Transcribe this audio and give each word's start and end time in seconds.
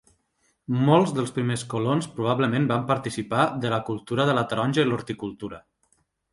Molts 0.87 1.13
dels 1.17 1.33
primers 1.35 1.65
colons 1.73 2.07
probablement 2.15 2.67
van 2.73 2.89
participar 2.93 3.45
de 3.67 3.73
la 3.77 3.81
cultura 3.93 4.29
de 4.33 4.39
la 4.41 4.47
taronja 4.55 4.87
i 4.87 4.91
l'horticultura. 4.91 5.65